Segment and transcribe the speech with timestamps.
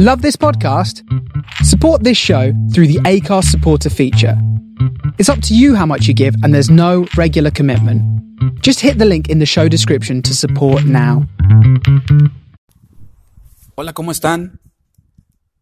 [0.00, 1.02] Love this podcast?
[1.64, 4.40] Support this show through the ACARS supporter feature.
[5.18, 8.00] It's up to you how much you give, and there's no regular commitment.
[8.62, 11.26] Just hit the link in the show description to support now.
[13.74, 14.60] Hola, ¿cómo están?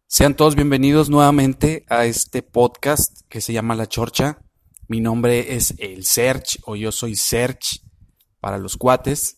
[0.07, 4.37] Sean todos bienvenidos nuevamente a este podcast que se llama La Chorcha.
[4.87, 7.81] Mi nombre es el Serch o yo soy Serch
[8.39, 9.37] para los cuates.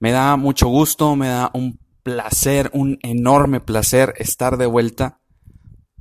[0.00, 5.20] Me da mucho gusto, me da un placer, un enorme placer estar de vuelta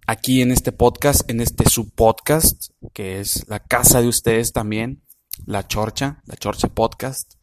[0.06, 5.02] aquí en este podcast, en este subpodcast, que es la casa de ustedes también,
[5.48, 7.34] La Chorcha, La Chorcha Podcast.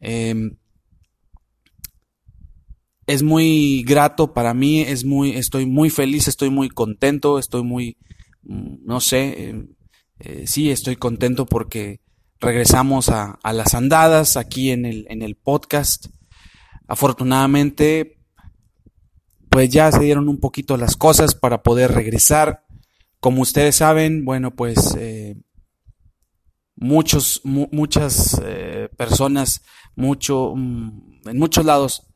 [0.00, 0.56] Em,
[3.06, 7.98] es muy grato para mí, es muy, estoy muy feliz, estoy muy contento, estoy muy,
[8.44, 9.68] mm, no sé, em,
[10.18, 12.00] eh, sí, estoy contento porque
[12.40, 16.06] regresamos a, a, las andadas aquí en el, en el podcast.
[16.92, 18.18] Afortunadamente,
[19.48, 22.66] pues ya se dieron un poquito las cosas para poder regresar.
[23.18, 25.40] Como ustedes saben, bueno, pues eh,
[26.76, 29.62] muchos, mu muchas eh, personas,
[29.96, 32.12] mucho, mm, en muchos lados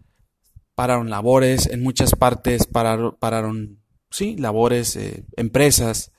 [0.75, 6.13] pararon labores, en muchas partes pararon, pararon sí, labores, eh, empresas.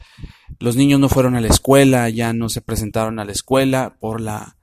[0.58, 4.20] Los niños no fueron a la escuela, ya no se presentaron a la escuela por
[4.20, 4.58] la,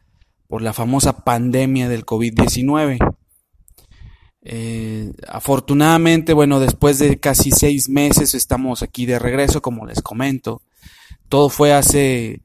[0.49, 2.99] por la famosa pandemia del COVID-19.
[4.45, 10.63] Eh, afortunadamente, bueno, después de casi seis meses estamos aquí de regreso, como les comento.
[11.29, 12.43] Todo fue hace...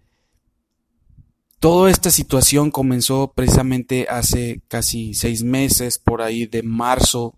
[1.59, 7.35] Toda esta situación comenzó precisamente hace casi seis meses, por ahí de marzo,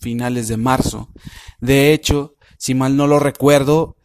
[0.00, 1.08] finales de marzo.
[1.60, 3.96] De hecho, si mal no lo recuerdo,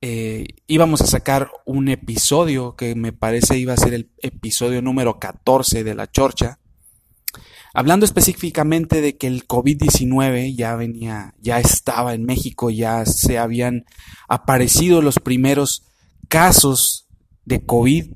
[0.00, 5.20] eh, íbamos a sacar un episodio que me parece iba a ser el episodio número
[5.20, 6.58] 14 de La Chorcha
[7.76, 13.84] Hablando específicamente de que el COVID-19 ya venía, ya estaba en México, ya se habían
[14.28, 15.82] aparecido los primeros
[16.28, 17.08] casos
[17.44, 18.12] de COVID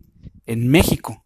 [0.46, 1.24] en México.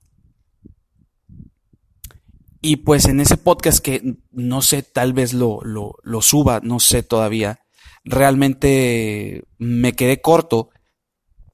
[2.63, 7.03] Y pues en ese podcast que no sé, tal vez lo, lo, suba, no sé
[7.03, 7.61] todavía,
[8.03, 10.71] realmente me quedé corto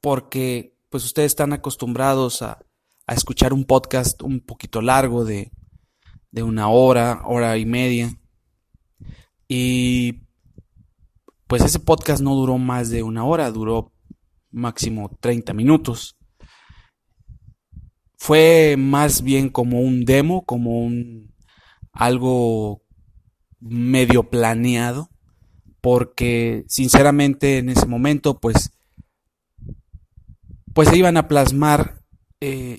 [0.00, 2.60] porque pues ustedes están acostumbrados a,
[3.08, 5.50] a escuchar un podcast un poquito largo de
[6.30, 8.18] de una hora, hora y media.
[9.48, 10.24] Y
[11.46, 13.92] pues ese podcast no duró más de una hora, duró
[14.50, 16.16] máximo 30 minutos.
[18.16, 21.34] Fue más bien como un demo, como un
[21.92, 22.82] algo
[23.60, 25.08] medio planeado,
[25.80, 28.72] porque sinceramente en ese momento pues
[30.74, 32.04] pues se iban a plasmar
[32.40, 32.78] eh,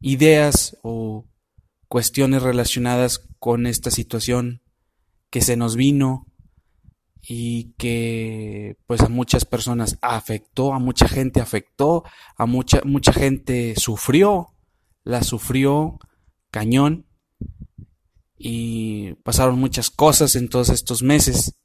[0.00, 1.29] ideas o
[1.90, 4.62] cuestiones relacionadas con esta situación
[5.28, 6.24] que se nos vino
[7.20, 12.04] y que pues a muchas personas afectó, a mucha gente afectó,
[12.36, 14.54] a mucha mucha gente sufrió,
[15.02, 15.98] la sufrió
[16.52, 17.06] cañón
[18.38, 21.56] y pasaron muchas cosas en todos estos meses.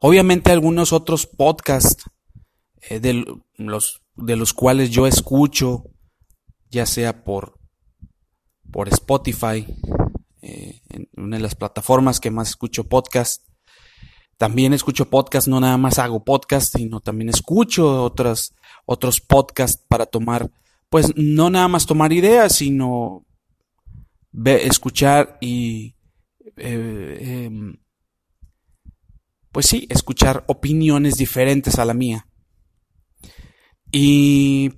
[0.00, 2.02] Obviamente algunos otros podcasts
[2.90, 3.24] eh, de,
[3.56, 5.84] los, de los cuales yo escucho,
[6.70, 7.57] ya sea por
[8.70, 9.66] por Spotify,
[10.42, 13.42] eh, en una de las plataformas que más escucho podcast.
[14.36, 18.54] También escucho podcast, no nada más hago podcast, sino también escucho otros,
[18.86, 20.50] otros podcasts para tomar,
[20.88, 23.26] pues no nada más tomar ideas, sino
[24.44, 25.96] escuchar y,
[26.56, 27.76] eh, em,
[29.50, 32.28] pues sí, escuchar opiniones diferentes a la mía.
[33.90, 34.70] Y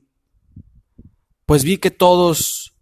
[1.45, 2.75] pues vi que todos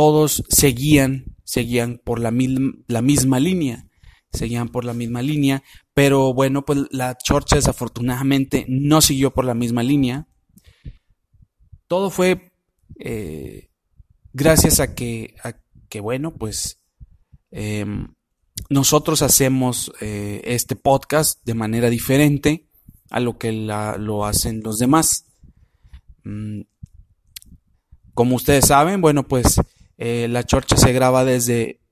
[0.00, 2.32] todos seguían, seguían por la,
[2.86, 3.86] la misma línea,
[4.32, 5.62] seguían por la misma línea,
[5.92, 10.26] pero bueno, pues la chorcha desafortunadamente no siguió por la misma línea.
[11.86, 12.50] Todo fue
[12.98, 13.68] eh,
[14.32, 15.34] gracias a que,
[15.90, 16.82] que, bueno, pues
[17.50, 18.14] em,
[18.70, 22.70] nosotros hacemos eh, este podcast de manera diferente
[23.10, 25.26] a lo que lo hacen los demás.
[26.24, 26.62] Mm,
[28.14, 29.60] como ustedes saben, bueno, pues
[30.02, 31.82] eh, la chorcha se graba desde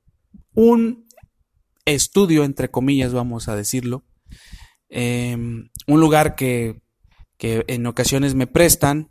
[0.55, 1.07] un
[1.85, 4.07] estudio, entre comillas, vamos a decirlo.
[4.89, 6.81] Em, un lugar que,
[7.39, 9.11] en ocasiones me prestan,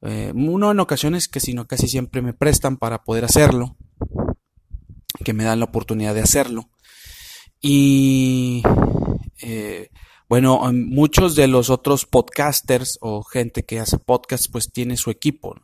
[0.00, 3.76] eh, no en ocasiones que sino casi siempre me prestan para poder hacerlo,
[5.22, 6.70] que me dan la oportunidad de hacerlo.
[7.60, 8.62] Y
[9.42, 9.90] eh,
[10.26, 15.54] bueno, muchos de los otros podcasters o gente que hace podcast pues tiene su equipo.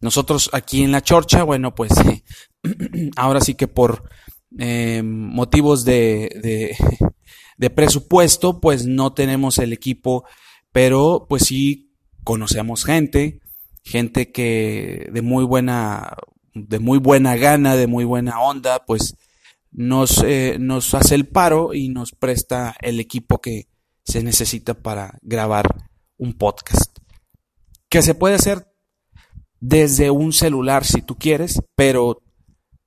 [0.00, 1.92] Nosotros aquí en la chorcha, bueno, pues
[3.16, 4.08] ahora sí que por
[4.58, 6.76] eh, motivos de, de,
[7.56, 10.24] de presupuesto, pues no tenemos el equipo,
[10.72, 11.92] pero pues sí
[12.24, 13.40] conocemos gente,
[13.82, 16.16] gente que de muy buena,
[16.54, 19.14] de muy buena gana, de muy buena onda, pues
[19.70, 23.68] nos, eh, nos hace el paro y nos presta el equipo que
[24.04, 25.66] se necesita para grabar
[26.16, 26.98] un podcast.
[27.88, 28.66] Que se puede hacer
[29.60, 32.22] desde un celular si tú quieres, pero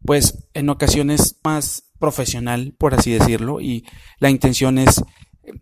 [0.06, 3.86] pues en ocasiones más profesional, por así decirlo, y
[4.20, 5.04] la intención es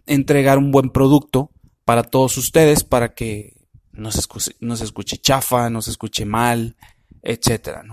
[0.05, 1.51] entregar un buen producto
[1.85, 3.57] para todos ustedes para que
[3.91, 6.75] no se escuche, chafa, no se escuche mal,
[7.23, 7.83] etcétera.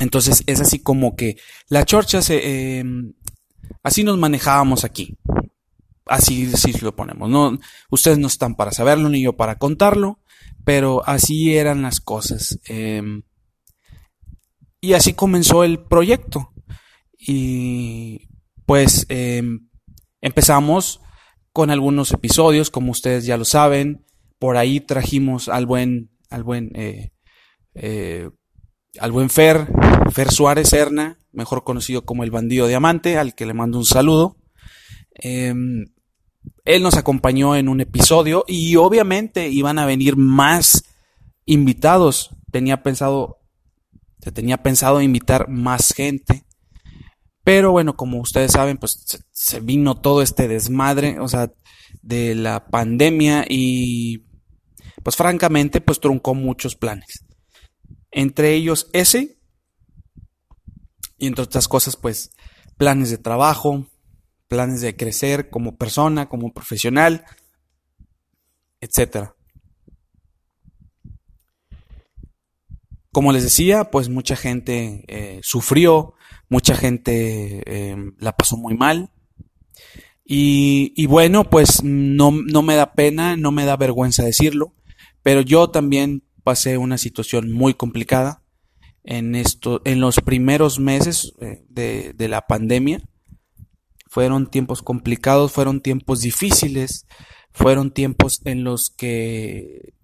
[0.00, 1.36] Entonces es así como que
[1.68, 3.12] la chorcha se, em,
[3.82, 5.16] así nos manejábamos aquí.
[6.06, 7.30] Así, así lo ponemos.
[7.30, 7.58] No,
[7.90, 10.18] ustedes no están para saberlo ni yo para contarlo,
[10.64, 12.58] pero así eran las cosas.
[12.66, 13.22] Em,
[14.80, 16.52] y así comenzó el proyecto.
[17.18, 18.28] Y
[18.66, 19.68] pues em,
[20.20, 21.00] empezamos
[21.52, 24.04] con algunos episodios, como ustedes ya lo saben.
[24.38, 27.12] Por ahí trajimos al buen, al buen, eh,
[27.74, 28.30] eh,
[28.98, 29.68] al buen Fer,
[30.12, 34.36] Fer Suárez Serna, mejor conocido como el bandido diamante, al que le mando un saludo.
[36.64, 40.84] Él nos acompañó en un episodio y obviamente iban a venir más
[41.44, 42.30] invitados.
[42.50, 43.40] Tenía pensado,
[44.20, 46.46] se tenía pensado invitar más gente.
[47.44, 51.52] Pero bueno, como ustedes saben, pues se, vino todo este desmadre, o sea,
[52.00, 54.24] de la pandemia y
[55.02, 57.26] pues francamente pues truncó muchos planes.
[58.10, 59.38] Entre ellos ese
[61.18, 62.30] y entre otras cosas pues
[62.78, 63.86] planes de trabajo,
[64.54, 67.24] planes de crecer como persona, como profesional,
[68.80, 69.34] etcétera.
[73.10, 76.14] Como les decía, pues mucha gente eh, sufrió,
[76.48, 79.10] mucha gente eh, la pasó muy mal.
[80.24, 84.76] Y, y bueno, pues no, no, me da pena, no me da vergüenza decirlo,
[85.24, 88.44] pero yo también pasé una situación muy complicada
[89.02, 93.02] en esto, en los primeros meses eh, de, de la pandemia.
[94.14, 97.04] Fueron tiempos complicados, fueron tiempos difíciles,
[97.50, 99.94] fueron tiempos en los que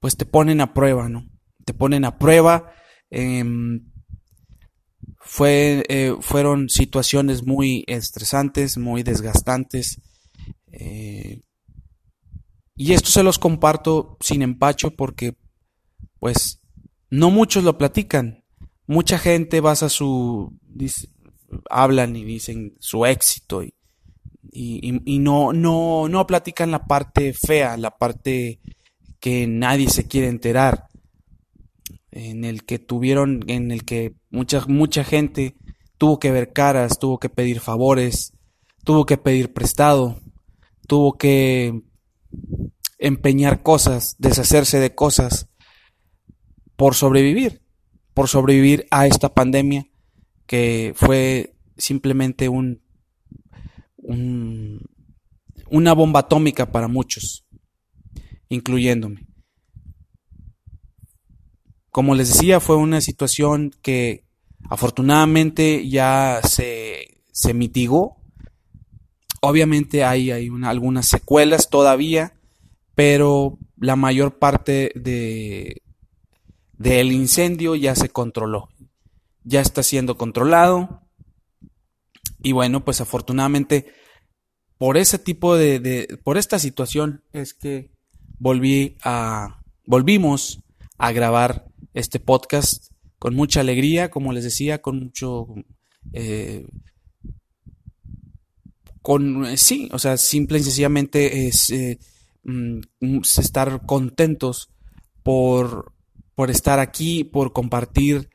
[0.00, 1.28] pues te ponen a prueba, ¿no?
[1.66, 2.72] Te ponen a prueba.
[3.10, 3.44] Eh,
[5.18, 10.00] fue, eh, fueron situaciones muy estresantes, muy desgastantes.
[10.72, 11.42] Eh,
[12.76, 15.36] y esto se los comparto sin empacho porque,
[16.18, 16.62] pues,
[17.10, 18.42] no muchos lo platican.
[18.86, 20.58] Mucha gente basa su,
[21.70, 23.72] hablan y dicen su éxito y,
[24.52, 28.60] y, no, no, no platican la parte fea, la parte
[29.20, 30.86] que nadie se quiere enterar,
[32.10, 35.56] en el que tuvieron, en el que mucha, mucha gente
[35.98, 38.32] tuvo que ver caras, tuvo que pedir favores,
[38.84, 40.20] tuvo que pedir prestado,
[40.86, 41.82] tuvo que
[42.98, 45.48] empeñar cosas, deshacerse de cosas
[46.76, 47.62] por sobrevivir,
[48.14, 49.86] por sobrevivir a esta pandemia
[50.46, 52.80] que fue simplemente un,
[55.70, 57.46] una bomba atómica para muchos,
[58.48, 59.26] incluyéndome.
[61.90, 64.24] Como les decía, fue una situación que
[64.68, 68.16] afortunadamente ya se, se mitigó.
[69.40, 72.34] Obviamente hay, hay algunas secuelas todavía,
[72.94, 75.82] pero la mayor parte de,
[76.78, 78.68] del incendio ya se controló.
[79.46, 81.02] Ya está siendo controlado.
[82.42, 83.86] Y bueno, pues afortunadamente
[84.78, 87.90] por ese tipo de, por esta situación es que
[88.38, 90.60] volví a volvimos
[90.98, 95.46] a grabar este podcast con mucha alegría, como les decía, con mucho
[96.12, 96.66] eh,
[99.00, 101.98] con sí, o sea, simple y sencillamente es eh,
[102.42, 102.80] mm,
[103.22, 104.70] estar contentos
[105.22, 105.92] por,
[106.34, 108.28] por estar aquí, por compartir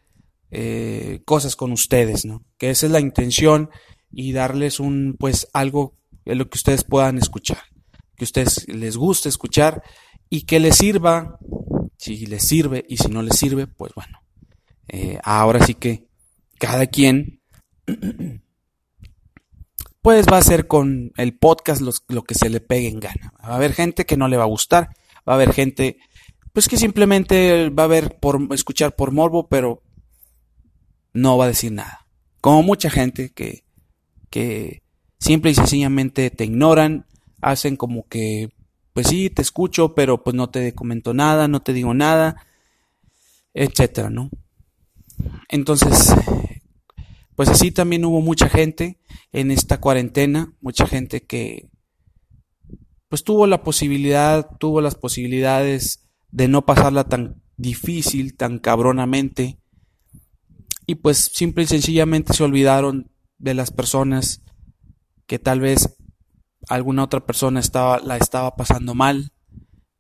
[0.52, 2.44] eh, cosas con ustedes, ¿no?
[2.58, 3.70] Que esa es la intención
[4.12, 7.64] y darles un, pues, algo en lo que ustedes puedan escuchar,
[8.16, 9.82] que ustedes les guste escuchar
[10.30, 11.40] y que les sirva,
[11.98, 14.20] si les sirve y si no les sirve, pues bueno,
[14.90, 16.08] eh, ahora sí que
[16.60, 17.42] cada quien,
[20.02, 23.34] pues va a hacer con el podcast lo que se le pegue en gana.
[23.42, 24.90] Va a haber gente que no le va a gustar,
[25.28, 25.98] va a haber gente,
[26.54, 29.84] pues que simplemente va a ver por escuchar por morbo, pero
[31.14, 32.06] no va a decir nada.
[32.40, 33.64] Como mucha gente que,
[34.30, 34.82] que
[35.20, 37.06] simple y sencillamente te ignoran,
[37.42, 38.52] hacen como que
[38.94, 42.46] pues sí, te escucho, pero pues no te comento nada, no te digo nada,
[43.54, 44.30] etcétera, ¿no?
[45.50, 46.14] Entonces,
[47.36, 49.00] pues así también hubo mucha gente
[49.32, 51.70] en esta cuarentena, mucha gente que
[53.08, 59.58] pues tuvo la posibilidad, tuvo las posibilidades de no pasarla tan difícil, tan cabronamente,
[60.86, 64.42] y pues simple y sencillamente se olvidaron de las personas
[65.26, 65.98] que tal vez
[66.68, 69.32] alguna otra persona estaba, la estaba pasando mal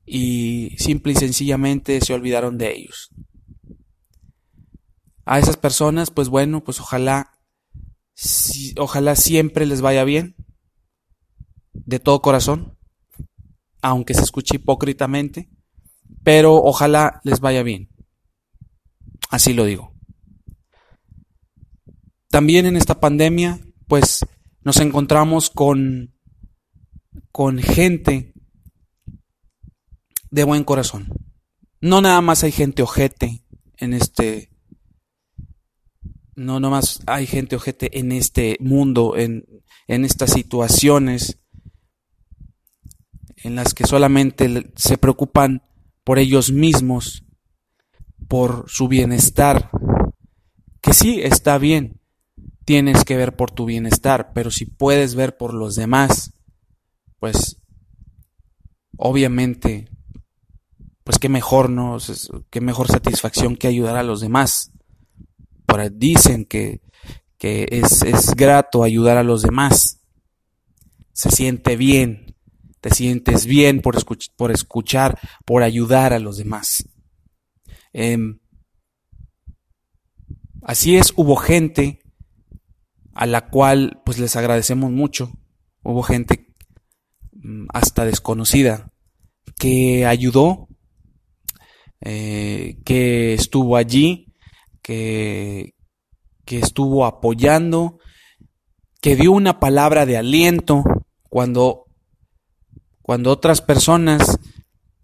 [0.05, 3.09] y simple y sencillamente se olvidaron de ellos.
[5.25, 7.31] A esas personas, pues bueno, pues ojalá,
[8.77, 10.35] ojalá siempre les vaya bien,
[11.73, 12.77] de todo corazón,
[13.81, 15.49] aunque se escuche hipócritamente,
[16.23, 17.89] pero ojalá les vaya bien.
[19.29, 19.90] Así lo digo.
[22.31, 24.25] También en esta pandemia, pues
[24.63, 26.15] nos encontramos con,
[27.31, 28.33] con gente
[30.29, 31.09] de buen corazón.
[31.81, 33.43] No nada más hay gente ojete
[33.77, 34.49] en este,
[36.35, 39.45] no nada más hay gente ojete en este mundo, en,
[39.87, 41.37] en estas situaciones
[43.43, 45.63] en las que solamente se preocupan
[46.05, 47.25] por ellos mismos,
[48.29, 49.69] por su bienestar,
[50.79, 52.00] que sí está bien,
[52.65, 56.33] tienes que ver por tu bienestar, pero si puedes ver por los demás,
[57.19, 57.61] pues
[58.97, 59.89] obviamente,
[61.03, 61.97] pues qué mejor, ¿no?
[62.49, 64.71] Qué mejor satisfacción que ayudar a los demás.
[65.93, 66.81] Dicen que,
[67.37, 70.01] que es, es grato ayudar a los demás.
[71.13, 72.35] Se siente bien,
[72.81, 73.95] te sientes bien por,
[74.35, 76.89] por escuchar, por ayudar a los demás.
[77.93, 78.39] Em,
[80.61, 82.00] así es, hubo gente
[83.13, 85.31] a la cual pues les agradecemos mucho.
[85.83, 86.47] Hubo gente
[87.33, 88.91] mm, hasta desconocida
[89.57, 90.67] que ayudó,
[92.01, 94.33] eh, que estuvo allí,
[94.81, 95.75] que,
[96.45, 97.99] que estuvo apoyando,
[99.01, 100.83] que dio una palabra de aliento
[101.29, 101.85] cuando,
[103.01, 104.39] cuando otras personas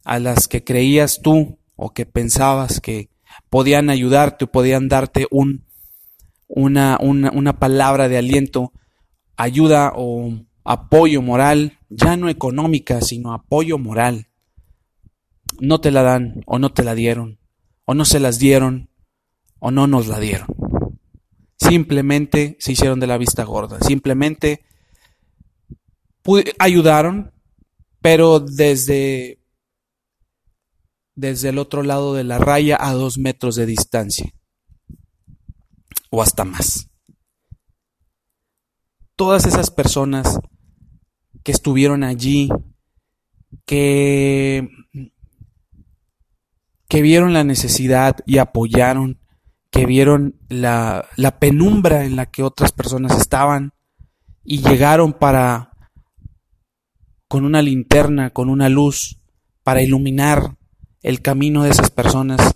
[0.04, 3.10] a las que creías tú o que pensabas que
[3.50, 5.67] podían ayudarte o podían darte un,
[6.48, 8.72] una, una, una palabra de aliento,
[9.36, 14.28] ayuda o apoyo moral, ya no económica, sino apoyo moral.
[15.60, 17.40] No te la dan o no te la dieron,
[17.86, 18.90] o no se las dieron
[19.60, 20.48] o no nos la dieron.
[21.58, 24.64] Simplemente se hicieron de la vista gorda, simplemente
[26.60, 27.32] ayudaron,
[28.02, 29.40] pero desde,
[31.16, 34.37] desde el otro lado de la raya a dos metros de distancia
[36.10, 36.90] o hasta más.
[39.16, 40.40] Todas esas personas
[41.44, 42.50] que estuvieron allí,
[43.66, 44.70] que,
[46.88, 49.20] que vieron la necesidad y apoyaron,
[49.72, 53.74] que vieron la, la penumbra en la que otras personas estaban
[54.44, 55.72] y llegaron para,
[57.28, 59.20] con una linterna, con una luz,
[59.64, 60.58] para iluminar
[61.02, 62.56] el camino de esas personas.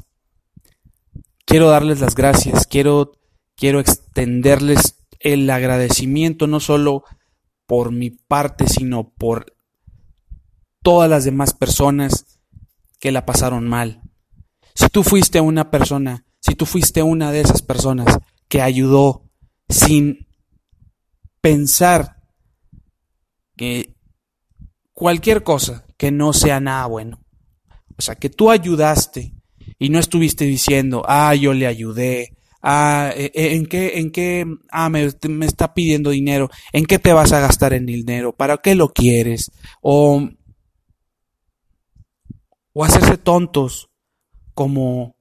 [1.45, 3.11] Quiero darles las gracias, quiero
[3.61, 7.03] quiero extenderles el agradecimiento no solo
[7.67, 9.55] por mi parte, sino por
[10.81, 12.39] todas las demás personas
[12.99, 14.01] que la pasaron mal.
[14.73, 19.29] Si tú fuiste una persona, si tú fuiste una de esas personas que ayudó
[19.69, 20.25] sin
[21.39, 22.17] pensar
[23.55, 23.93] que
[24.91, 27.23] cualquier cosa que no sea nada bueno,
[27.95, 29.35] o sea, que tú ayudaste
[29.77, 34.45] y no estuviste diciendo, ah, yo le ayudé, ah, eh, eh, ¿en qué, en qué,
[34.71, 38.33] ah, me, me, está pidiendo dinero, ¿en qué te vas a gastar el dinero?
[38.33, 39.51] ¿Para qué lo quieres?
[39.81, 40.27] O,
[42.73, 43.89] o hacerse tontos,
[44.53, 45.15] como,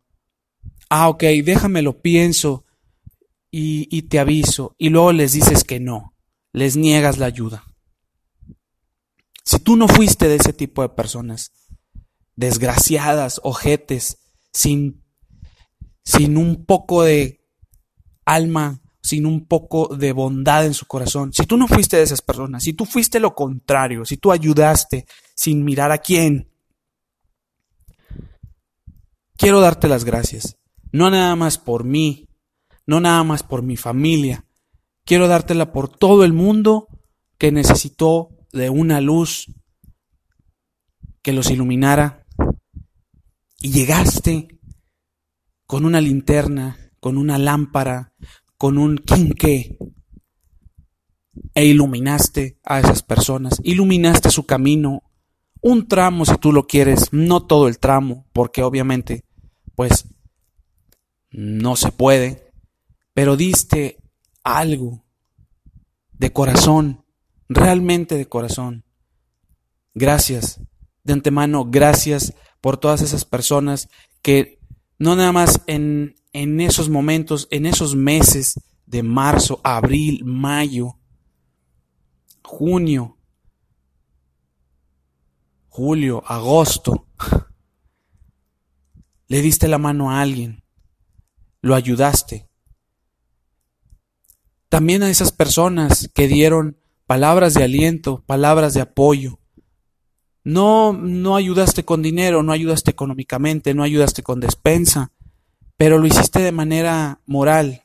[0.89, 2.65] ah, ok, déjame lo pienso
[3.51, 6.15] y, y te aviso, y luego les dices que no,
[6.53, 7.65] les niegas la ayuda.
[9.45, 11.53] Si tú no fuiste de ese tipo de personas,
[12.37, 14.19] desgraciadas, ojetes,
[14.53, 15.03] sin
[16.11, 17.41] sin un poco de
[18.25, 22.21] alma, sin un poco de bondad en su corazón, si tú no fuiste de esas
[22.21, 26.51] personas, si tú fuiste lo contrario, si tú ayudaste sin mirar a quién,
[29.37, 30.57] quiero darte las gracias.
[30.91, 32.29] No nada más por mí,
[32.87, 34.45] no nada más por mi familia,
[35.05, 36.89] quiero dártela por todo el mundo
[37.39, 39.47] que necesitó de una luz
[41.23, 42.27] que los iluminara.
[43.61, 44.60] Y llegaste
[45.71, 48.13] con una linterna, con una lámpara,
[48.59, 49.79] con un quinqué,
[51.55, 55.05] e iluminaste a esas personas, iluminaste su camino,
[55.61, 59.25] un tramo si tú lo quieres, no todo el tramo, porque obviamente,
[59.77, 60.09] pues,
[61.31, 62.51] no se puede,
[63.15, 63.99] pero diste
[64.43, 65.05] algo
[66.15, 67.05] de corazón,
[67.49, 68.85] realmente de corazón.
[69.95, 70.61] Gracias,
[71.05, 73.89] de antemano, gracias por todas esas personas
[74.21, 74.60] que
[75.01, 80.99] no nada más en, en esos momentos, en esos meses de marzo, abril, mayo,
[82.45, 83.17] junio,
[85.69, 87.07] julio, agosto,
[89.27, 90.63] le diste la mano a alguien,
[91.63, 92.47] lo ayudaste.
[94.69, 96.77] También a esas personas que dieron
[97.07, 99.40] palabras de aliento, palabras de apoyo.
[100.45, 105.13] No, no ayudaste con dinero, no ayudaste económicamente, no ayudaste con despensa,
[105.77, 107.85] pero lo hiciste de manera moral.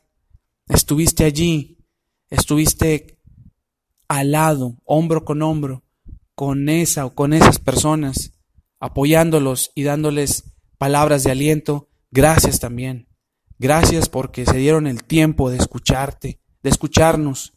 [0.68, 1.78] Estuviste allí,
[2.30, 3.18] estuviste
[4.08, 5.84] al lado, hombro con hombro,
[6.34, 8.34] con esa o con esas personas,
[8.80, 11.90] apoyándolos y dándoles palabras de aliento.
[12.12, 13.08] Gracias también.
[13.58, 17.54] Gracias porque se dieron el tiempo de escucharte, de escucharnos,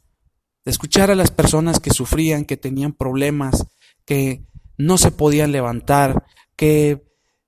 [0.64, 3.66] de escuchar a las personas que sufrían, que tenían problemas,
[4.04, 4.44] que
[4.78, 6.24] no se podían levantar,
[6.56, 7.04] que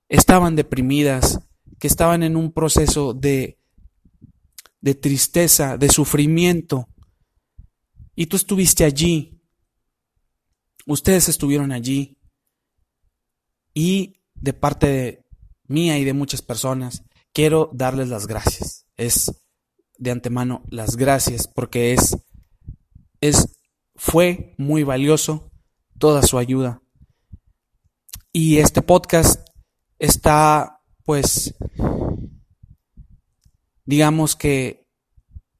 [0.09, 1.39] estaban deprimidas,
[1.79, 3.57] que estaban en un proceso de,
[4.81, 6.87] de tristeza, de sufrimiento.
[8.15, 9.41] Y tú estuviste allí.
[10.85, 12.17] Ustedes estuvieron allí.
[13.73, 15.25] Y de parte de
[15.67, 18.85] mía y de muchas personas, quiero darles las gracias.
[18.97, 19.31] Es
[19.97, 22.17] de antemano las gracias porque es,
[23.21, 23.47] es,
[23.95, 25.51] fue muy valioso
[25.97, 26.81] toda su ayuda.
[28.33, 29.45] Y este podcast
[29.99, 31.53] está, pues,
[33.83, 34.87] digamos que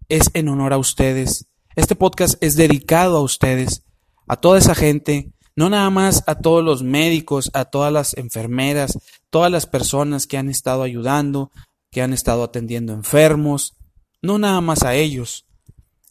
[0.08, 1.48] es en honor a ustedes.
[1.76, 3.84] Este podcast es dedicado a ustedes,
[4.26, 8.98] a toda esa gente, no nada más a todos los médicos, a todas las enfermeras,
[9.30, 11.52] todas las personas que han estado ayudando,
[11.92, 13.76] que han estado atendiendo enfermos,
[14.22, 15.46] no nada más a ellos,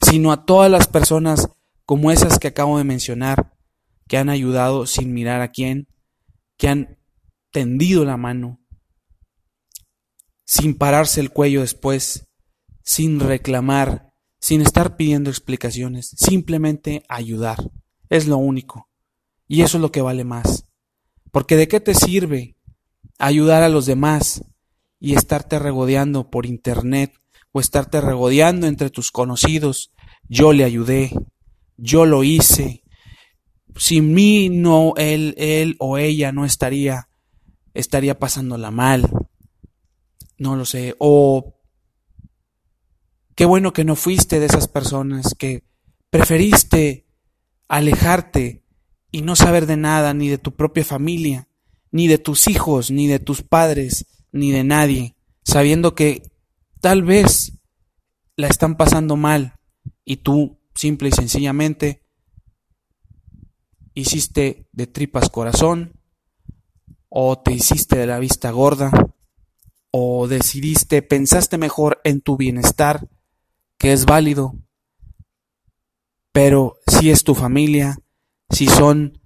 [0.03, 1.49] sino a todas las personas
[1.87, 3.55] como esas que acabo de mencionar,
[4.09, 5.89] que han ayudado sin mirar a quién,
[6.61, 6.99] que han
[7.53, 8.61] tendido la mano,
[10.45, 12.29] sin pararse el cuello después,
[12.85, 17.71] sin reclamar, sin estar pidiendo explicaciones, simplemente ayudar.
[18.11, 18.91] Es lo único.
[19.49, 20.67] Y eso es lo que vale más.
[21.33, 22.59] Porque de qué te sirve
[23.19, 24.45] ayudar a los demás
[24.99, 27.15] y estarte regodeando por internet
[27.53, 29.93] o estarte regodeando entre tus conocidos.
[30.29, 31.11] Yo le ayudé,
[31.79, 32.83] yo lo hice,
[33.81, 37.09] sin mí no él, él o ella no estaría,
[37.73, 39.11] estaría pasándola mal.
[40.37, 40.95] No lo sé.
[40.99, 41.55] O
[43.35, 45.65] qué bueno que no fuiste de esas personas que
[46.11, 47.07] preferiste
[47.69, 48.67] alejarte
[49.13, 51.49] y no saber de nada, ni de tu propia familia,
[51.91, 56.31] ni de tus hijos, ni de tus padres, ni de nadie, sabiendo que
[56.83, 57.55] tal vez
[58.37, 59.59] la están pasando mal
[60.05, 62.00] y tú simple y sencillamente
[63.95, 65.93] hiciste de tripas corazón,
[67.09, 68.91] o te hiciste de la vista gorda,
[69.91, 73.09] o decidiste, pensaste mejor en tu bienestar,
[73.79, 74.55] que es válido,
[76.33, 77.99] pero si es tu familia,
[78.51, 79.21] si son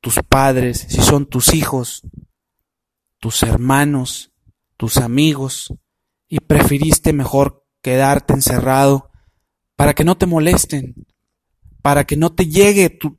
[0.00, 2.02] tus padres, si son tus hijos,
[3.18, 4.32] tus hermanos,
[4.76, 5.74] tus amigos,
[6.28, 9.10] y preferiste mejor quedarte encerrado
[9.74, 10.94] para que no te molesten,
[11.82, 13.18] para que no te llegue tu,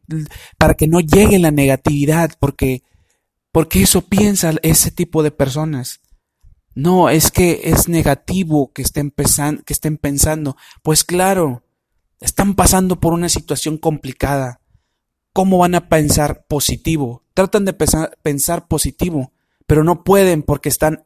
[0.57, 2.83] para que no llegue la negatividad, porque
[3.51, 6.01] porque eso piensa ese tipo de personas.
[6.75, 10.55] No, es que es negativo que estén, que estén pensando.
[10.83, 11.63] Pues claro,
[12.21, 14.61] están pasando por una situación complicada.
[15.33, 17.25] ¿Cómo van a pensar positivo?
[17.33, 19.33] Tratan de pensar, pensar positivo,
[19.65, 21.05] pero no pueden porque están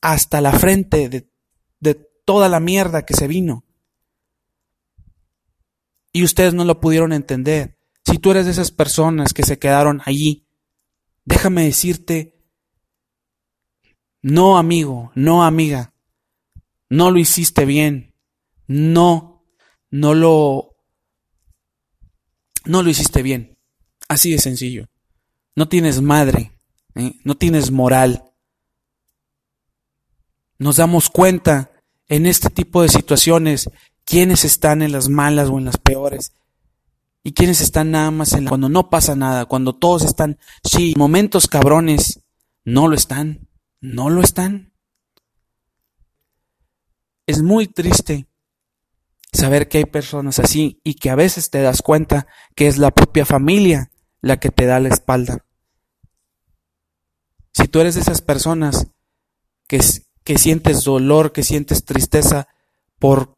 [0.00, 1.28] hasta la frente de,
[1.80, 3.65] de toda la mierda que se vino
[6.16, 7.76] y ustedes no lo pudieron entender.
[8.02, 10.48] Si tú eres de esas personas que se quedaron allí,
[11.26, 12.42] déjame decirte,
[14.22, 15.92] no amigo, no amiga,
[16.88, 18.14] no lo hiciste bien,
[18.66, 19.44] no,
[19.90, 20.76] no lo,
[22.64, 23.58] no lo hiciste bien.
[24.08, 24.88] Así de sencillo.
[25.54, 26.58] No tienes madre,
[26.94, 27.12] ¿eh?
[27.24, 28.24] no tienes moral.
[30.56, 31.72] Nos damos cuenta
[32.08, 33.68] en este tipo de situaciones
[34.06, 36.32] quiénes están en las malas o en las peores
[37.22, 40.94] y quiénes están nada más en la, cuando no pasa nada, cuando todos están, sí,
[40.96, 42.22] momentos cabrones,
[42.64, 43.48] no lo están,
[43.80, 44.72] no lo están.
[47.26, 48.28] Es muy triste
[49.32, 52.92] saber que hay personas así y que a veces te das cuenta que es la
[52.92, 53.90] propia familia
[54.20, 55.44] la que te da la espalda.
[57.52, 58.86] Si tú eres de esas personas
[59.66, 59.80] que,
[60.22, 62.46] que sientes dolor, que sientes tristeza
[63.00, 63.35] por,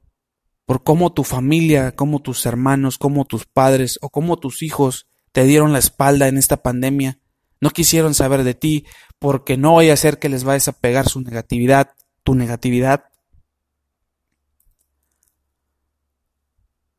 [0.68, 5.44] por cómo tu familia, cómo tus hermanos, cómo tus padres o cómo tus hijos te
[5.44, 7.18] dieron la espalda en esta pandemia.
[7.58, 8.84] No quisieron saber de ti
[9.18, 13.04] porque no voy a hacer que les vayas a pegar su negatividad, tu negatividad.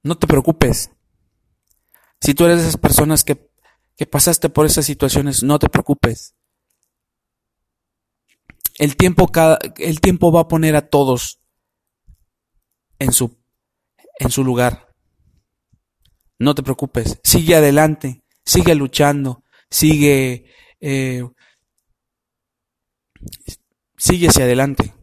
[0.01, 0.89] No te preocupes.
[2.21, 3.51] Si tú eres de esas personas que,
[3.95, 6.33] que pasaste por esas situaciones, no te preocupes.
[8.79, 11.39] El tiempo, cada, el tiempo va a poner a todos
[12.97, 13.38] en su,
[14.19, 14.93] en su lugar.
[16.37, 20.45] No te preocupes, sigue adelante, sigue luchando, sigue,
[20.79, 21.23] eh,
[23.97, 24.93] sigue hacia adelante.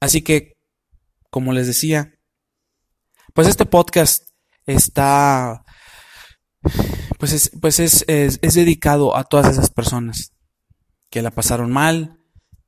[0.00, 0.56] Así que,
[1.30, 2.18] como les decía,
[3.34, 4.30] pues este podcast
[4.66, 5.64] está,
[7.18, 10.32] pues es, pues es, es, es dedicado a todas esas personas
[11.10, 12.18] que la pasaron mal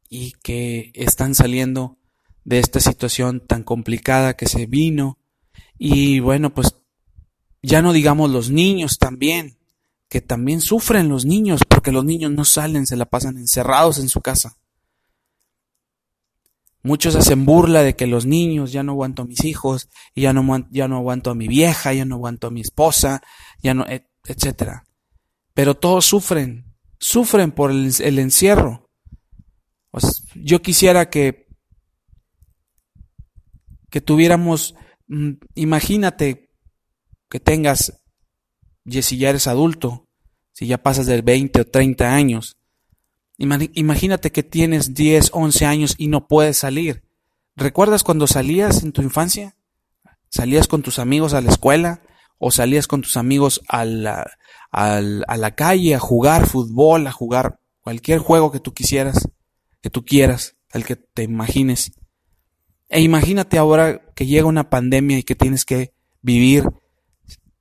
[0.08, 1.98] y que están saliendo
[2.44, 5.18] de esta situación tan complicada que se vino.
[5.78, 6.74] Y bueno, pues
[7.62, 9.58] ya no digamos los niños también,
[10.08, 14.08] que también sufren los niños, porque los niños no salen, se la pasan encerrados en
[14.08, 14.58] su casa.
[16.84, 20.32] Muchos hacen burla de que los niños, ya no aguanto a mis hijos, y ya
[20.32, 23.22] no, ya no aguanto a mi vieja, ya no aguanto a mi esposa,
[23.62, 23.86] ya no,
[24.24, 24.84] etcétera.
[25.54, 28.90] Pero todos sufren, sufren por el, encierro.
[29.90, 31.48] Pues yo quisiera que,
[33.92, 34.74] que tuviéramos,
[35.06, 36.50] mm, imagínate
[37.28, 38.00] que tengas,
[38.84, 40.08] si ya eres adulto,
[40.50, 42.56] si ya pasas de 20 o 30 años,
[43.38, 47.02] Imagínate que tienes 10, 11 años y no puedes salir.
[47.56, 49.56] ¿Recuerdas cuando salías en tu infancia?
[50.28, 52.02] ¿Salías con tus amigos a la escuela?
[52.38, 54.30] ¿O salías con tus amigos a la,
[54.70, 59.28] a la calle a jugar fútbol, a jugar cualquier juego que tú quisieras,
[59.80, 61.92] que tú quieras, al que te imagines?
[62.92, 66.64] E imagínate ahora que llega una pandemia y que tienes que vivir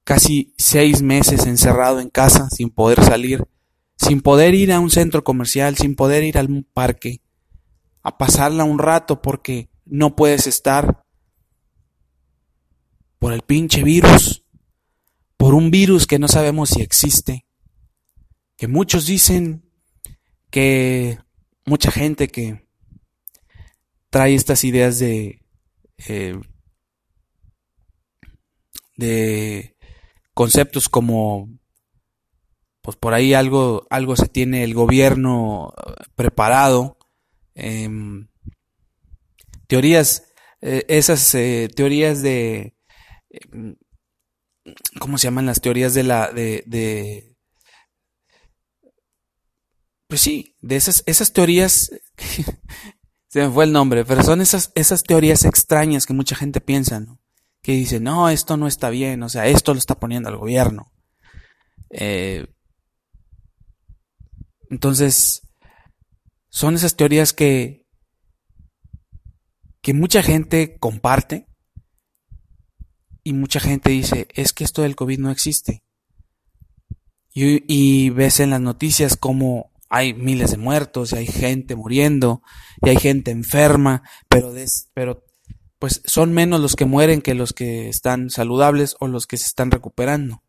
[0.03, 3.47] casi seis meses encerrado en casa sin poder salir
[4.01, 7.21] sin poder ir a un centro comercial, sin poder ir a un parque,
[8.01, 11.03] a pasarla un rato porque no puedes estar
[13.19, 14.43] por el pinche virus,
[15.37, 17.45] por un virus que no sabemos si existe,
[18.57, 19.69] que muchos dicen
[20.49, 21.19] que
[21.63, 22.67] mucha gente que
[24.11, 25.41] trae estas ideas de
[26.07, 26.39] eh,
[28.97, 29.75] de
[30.33, 31.49] conceptos como
[32.81, 36.97] pues por ahí algo, algo se tiene el gobierno eh, preparado.
[37.53, 38.27] Em,
[39.67, 40.27] teorías,
[40.61, 41.31] eh, esas
[41.75, 42.75] teorías de,
[43.29, 43.75] em,
[44.99, 47.37] ¿cómo se llaman las teorías de la, de, de
[50.07, 51.91] pues sí, de esas, esas teorías,
[53.31, 56.99] se me fue el nombre, pero son esas, esas teorías extrañas que mucha gente piensa,
[56.99, 57.17] ¿no?
[57.61, 60.91] Que dice, no, esto no está bien, o sea, esto lo está poniendo el gobierno.
[61.91, 62.45] Eh,
[64.69, 65.47] entonces,
[66.49, 67.87] son esas teorías que,
[69.81, 71.47] que mucha gente comparte
[73.23, 75.85] y mucha gente dice, es que esto del COVID no existe.
[77.33, 82.41] Y, y, ves en las noticias como hay miles de muertos y hay gente muriendo
[82.81, 85.25] y hay gente enferma, pero,
[85.79, 89.47] pues son menos los que mueren que los que están saludables o los que se
[89.47, 90.43] están recuperando.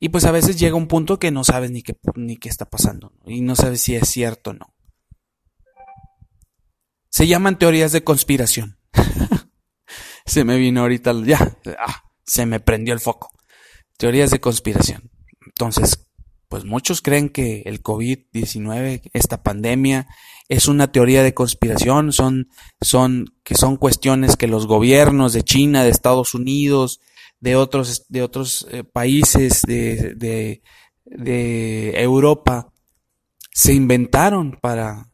[0.00, 2.68] Y pues a veces llega un punto que no sabes ni qué, ni qué está
[2.68, 4.74] pasando y no sabes si es cierto o no.
[7.10, 8.80] Se llaman teorías de conspiración.
[10.26, 13.30] se me vino ahorita, ya, ah, se me prendió el foco.
[13.98, 15.12] Teorías de conspiración.
[15.46, 16.08] Entonces,
[16.52, 20.06] pues muchos creen que el COVID-19, esta pandemia,
[20.50, 25.82] es una teoría de conspiración, son, son, que son cuestiones que los gobiernos de China,
[25.82, 27.00] de Estados Unidos,
[27.40, 30.62] de otros, de otros eh, países de, de,
[31.06, 32.70] de, Europa
[33.50, 35.10] se inventaron para,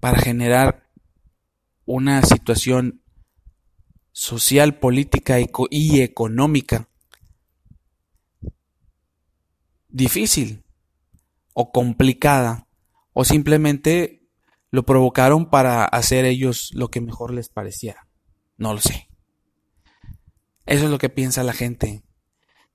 [0.00, 0.88] para generar
[1.84, 3.02] una situación
[4.12, 6.88] social, política y económica
[9.90, 10.64] difícil
[11.54, 12.68] o complicada
[13.12, 14.22] o simplemente
[14.70, 18.06] lo provocaron para hacer ellos lo que mejor les parecía.
[18.56, 19.08] No lo sé.
[20.66, 22.04] Eso es lo que piensa la gente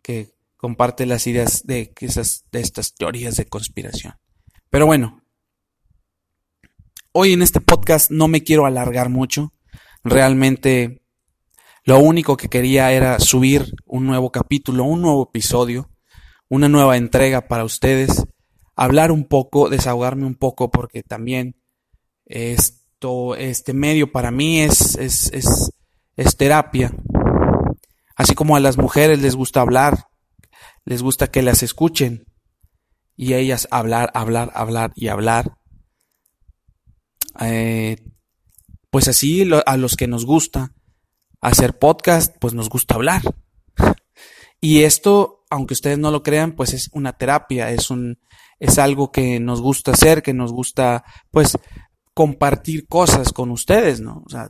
[0.02, 4.16] que comparte las ideas de, esas, de estas teorías de conspiración.
[4.70, 5.22] Pero bueno,
[7.12, 9.54] hoy en este podcast no me quiero alargar mucho.
[10.04, 11.02] Realmente
[11.84, 15.90] lo único que quería era subir un nuevo capítulo, un nuevo episodio,
[16.50, 18.24] una nueva entrega para ustedes.
[18.76, 21.56] hablar un poco, desahogarme un poco, porque también
[22.26, 25.72] esto, este medio para mí es, es, es,
[26.16, 26.92] es terapia.
[28.16, 30.08] Así como a las mujeres les gusta hablar,
[30.84, 32.26] les gusta que las escuchen
[33.16, 35.58] y ellas hablar, hablar, hablar y hablar.
[37.40, 37.98] Eh,
[38.90, 40.74] pues así a los que nos gusta
[41.42, 43.22] hacer podcast, pues nos gusta hablar.
[44.62, 48.20] Y esto, aunque ustedes no lo crean, pues es una terapia, es un,
[48.60, 51.58] es algo que nos gusta hacer, que nos gusta, pues,
[52.14, 54.22] compartir cosas con ustedes, ¿no?
[54.26, 54.50] O sea,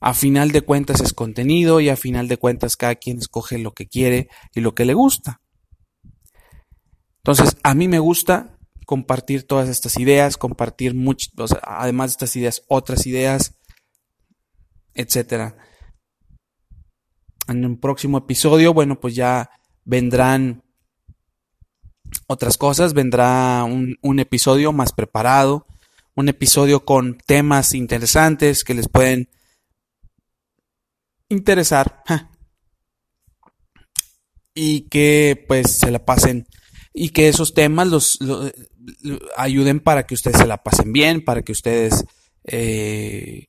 [0.00, 3.72] a final de cuentas es contenido y a final de cuentas cada quien escoge lo
[3.72, 5.42] que quiere y lo que le gusta.
[7.18, 11.30] Entonces, a mí me gusta compartir todas estas ideas, compartir muchas,
[11.62, 13.58] además de estas ideas, otras ideas,
[14.94, 15.56] etcétera.
[17.48, 19.50] En un próximo episodio, bueno, pues ya
[19.84, 20.62] vendrán
[22.26, 25.66] otras cosas, vendrá un, episodio más preparado,
[26.14, 29.28] un episodio con temas interesantes que les pueden
[31.28, 32.02] interesar
[34.54, 36.46] y que pues se la pasen
[36.92, 38.18] y que esos temas los,
[39.36, 42.04] ayuden para que ustedes se la pasen bien, para que ustedes
[42.44, 43.48] eh,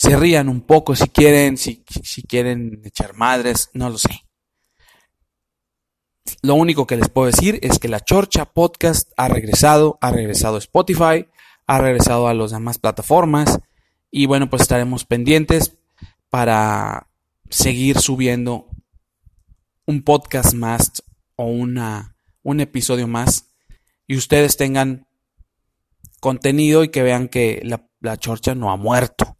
[0.00, 1.84] se rían un poco si quieren, si,
[2.26, 4.24] quieren echar madres, no lo sé.
[6.40, 10.56] Lo único que les puedo decir es que la Chorcha Podcast ha regresado, ha regresado
[10.56, 11.28] a Spotify,
[11.66, 13.58] ha regresado a las demás plataformas
[14.10, 15.76] y bueno, pues estaremos pendientes
[16.30, 17.10] para
[17.50, 18.68] seguir subiendo
[19.84, 21.02] un podcast más
[21.36, 23.50] o una, un episodio más
[24.06, 25.06] y ustedes tengan
[26.20, 29.36] contenido y que vean que la, la chorcha no ha muerto.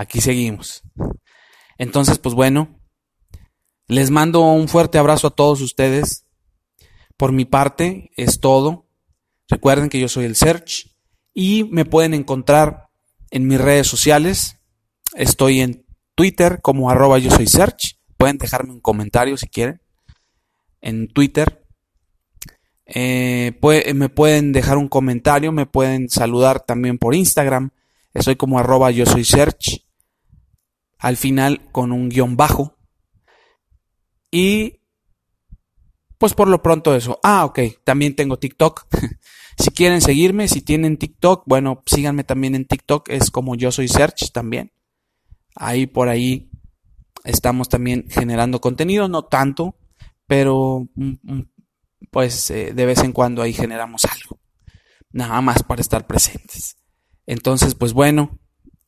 [0.00, 0.82] Aquí seguimos.
[1.76, 2.80] Entonces, pues bueno,
[3.86, 6.24] les mando un fuerte abrazo a todos ustedes.
[7.18, 8.88] Por mi parte es todo.
[9.46, 10.96] Recuerden que yo soy el Search
[11.34, 12.88] y me pueden encontrar
[13.30, 14.56] en mis redes sociales.
[15.16, 15.84] Estoy en
[16.14, 17.98] Twitter como arroba yo soy search.
[18.16, 19.82] Pueden dejarme un comentario si quieren.
[20.80, 21.62] En Twitter.
[22.86, 23.52] Eh,
[23.94, 27.72] me pueden dejar un comentario, me pueden saludar también por Instagram.
[28.14, 29.89] Estoy como arroba yo soy search.
[31.00, 32.76] Al final con un guion bajo.
[34.30, 34.80] Y
[36.18, 37.18] pues por lo pronto eso.
[37.22, 37.60] Ah, ok.
[37.82, 38.86] También tengo TikTok.
[39.58, 43.08] si quieren seguirme, si tienen TikTok, bueno, síganme también en TikTok.
[43.08, 44.72] Es como yo soy search también.
[45.56, 46.50] Ahí por ahí
[47.24, 49.76] estamos también generando contenido, no tanto,
[50.26, 51.50] pero mm, mm,
[52.10, 54.40] pues eh, de vez en cuando ahí generamos algo.
[55.12, 56.76] Nada más para estar presentes.
[57.26, 58.38] Entonces, pues bueno,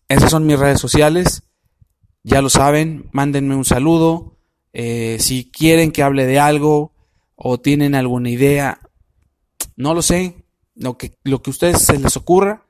[0.08, 1.44] esas son mis redes sociales.
[2.22, 4.38] Ya lo saben, mándenme un saludo.
[4.72, 6.94] Eh, si quieren que hable de algo
[7.34, 8.80] o tienen alguna idea,
[9.76, 12.66] no lo sé, lo que, lo que a ustedes se les ocurra.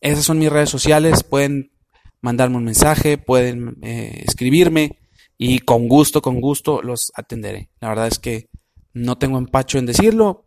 [0.00, 1.72] Esas son mis redes sociales, pueden
[2.20, 4.98] mandarme un mensaje, pueden eh, escribirme
[5.36, 7.70] y con gusto, con gusto los atenderé.
[7.80, 8.48] La verdad es que
[8.92, 10.46] no tengo empacho en decirlo.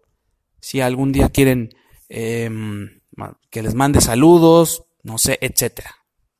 [0.59, 1.69] Si algún día quieren
[2.09, 3.01] em,
[3.49, 5.95] que les mande saludos, no sé, etcétera.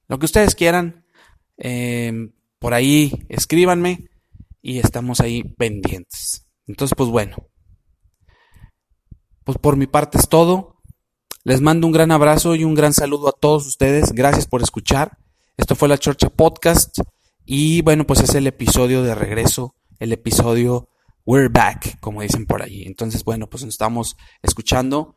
[0.08, 1.01] Lo que ustedes quieran,
[1.62, 4.10] em, por ahí escríbanme
[4.62, 6.48] y estamos ahí pendientes.
[6.68, 7.38] Entonces, pues bueno.
[9.44, 10.82] Pues por mi parte es todo.
[11.44, 14.12] Les mando un gran abrazo y un gran saludo a todos ustedes.
[14.12, 15.18] Gracias por escuchar.
[15.58, 17.00] Esto fue la Chorcha Podcast
[17.46, 20.90] y bueno, pues es el episodio de regreso, el episodio
[21.26, 22.84] We're Back, como dicen por allí.
[22.86, 25.16] Entonces, bueno, pues nos estamos escuchando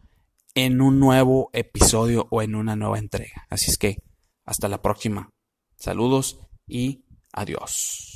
[0.54, 3.46] en un nuevo episodio o en una nueva entrega.
[3.50, 3.98] Así es que
[4.44, 5.33] hasta la próxima.
[5.76, 8.13] Saludos y adiós.